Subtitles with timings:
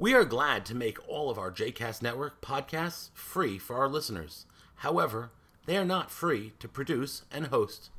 [0.00, 4.46] We are glad to make all of our JCast Network podcasts free for our listeners.
[4.76, 5.30] However,
[5.66, 7.90] they are not free to produce and host.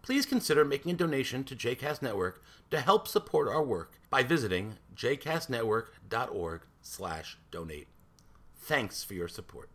[0.00, 4.78] Please consider making a donation to JCast Network to help support our work by visiting
[4.96, 7.88] jcastnetwork.org/donate.
[8.56, 9.68] Thanks for your support.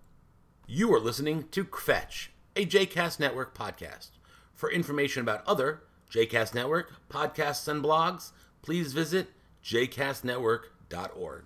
[0.66, 4.10] You are listening to Kvetch, a JCast Network podcast.
[4.56, 8.32] For information about other JCast Network podcasts and blogs,
[8.64, 9.28] please visit
[9.64, 11.44] jcastnetwork.org.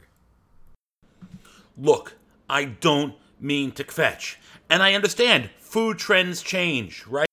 [1.77, 2.16] Look,
[2.50, 4.36] I don't mean to kvetch.
[4.70, 7.30] And I understand food trends change, right?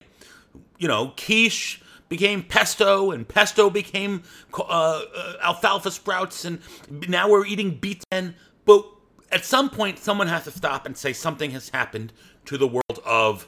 [0.78, 4.22] You know, quiche became pesto, and pesto became
[4.58, 6.60] uh, uh, alfalfa sprouts, and
[7.08, 8.04] now we're eating beets.
[8.10, 8.84] And but
[9.30, 12.12] at some point, someone has to stop and say something has happened
[12.46, 13.46] to the world of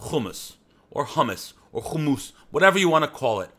[0.00, 0.54] hummus
[0.90, 3.50] or hummus or hummus, whatever you want to call it.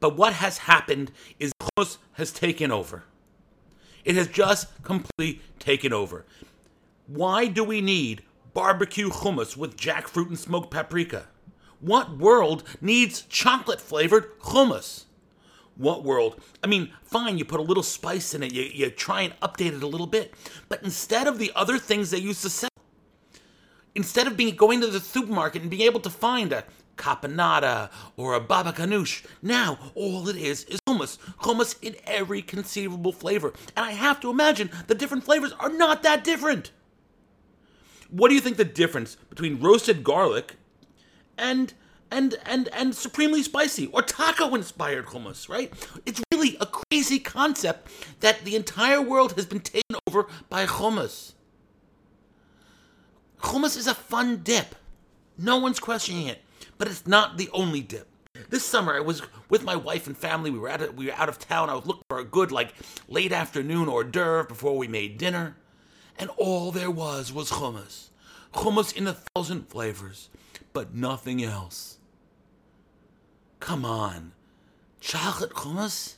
[0.00, 3.04] But what has happened is hummus has taken over.
[4.04, 6.24] It has just completely taken over.
[7.06, 8.22] Why do we need
[8.54, 11.26] barbecue hummus with jackfruit and smoked paprika?
[11.80, 15.04] What world needs chocolate flavored hummus?
[15.76, 16.40] What world?
[16.62, 19.76] I mean, fine, you put a little spice in it, you, you try and update
[19.76, 20.34] it a little bit,
[20.68, 22.70] but instead of the other things they used to sell,
[23.94, 26.64] instead of being going to the supermarket and being able to find a
[26.98, 29.24] caponata or a baba ganoush.
[29.40, 31.18] Now, all it is is hummus.
[31.42, 33.54] Hummus in every conceivable flavor.
[33.76, 36.72] And I have to imagine the different flavors are not that different.
[38.10, 40.56] What do you think the difference between roasted garlic
[41.36, 41.72] and
[42.10, 45.72] and and and supremely spicy or taco inspired hummus, right?
[46.06, 51.32] It's really a crazy concept that the entire world has been taken over by hummus.
[53.40, 54.74] Hummus is a fun dip.
[55.36, 56.42] No one's questioning it
[56.78, 58.08] but it's not the only dip.
[58.50, 60.50] This summer, I was with my wife and family.
[60.50, 61.68] We were at we were out of town.
[61.68, 62.72] I was looking for a good like
[63.08, 65.56] late afternoon hors d'oeuvre before we made dinner,
[66.18, 68.08] and all there was was hummus,
[68.54, 70.30] hummus in a thousand flavors,
[70.72, 71.98] but nothing else.
[73.60, 74.32] Come on,
[75.00, 76.14] chocolate hummus?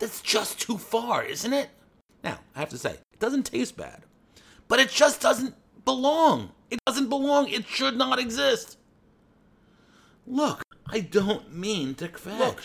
[0.00, 1.70] That's just too far, isn't it?
[2.24, 4.02] Now, I have to say, it doesn't taste bad,
[4.66, 6.50] but it just doesn't belong.
[6.70, 7.48] It doesn't belong.
[7.48, 8.78] It should not exist.
[10.30, 12.38] Look, I don't mean to kvetch.
[12.38, 12.62] Look,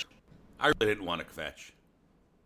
[0.60, 1.72] I didn't want to kvetch.